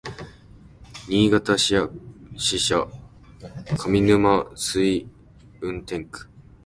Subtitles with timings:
[1.07, 1.77] 新潟支
[2.35, 2.89] 社上
[3.77, 5.05] 沼垂
[5.61, 6.25] 運転区